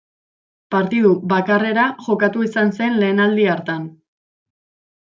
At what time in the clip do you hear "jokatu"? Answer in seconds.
2.07-2.47